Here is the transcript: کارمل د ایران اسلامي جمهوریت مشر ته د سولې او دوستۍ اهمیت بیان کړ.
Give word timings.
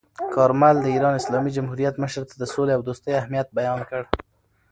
کارمل 0.33 0.75
د 0.81 0.85
ایران 0.95 1.13
اسلامي 1.21 1.51
جمهوریت 1.57 1.95
مشر 2.03 2.23
ته 2.29 2.35
د 2.37 2.43
سولې 2.53 2.71
او 2.75 2.81
دوستۍ 2.87 3.11
اهمیت 3.19 3.47
بیان 3.57 3.79
کړ. 3.89 4.01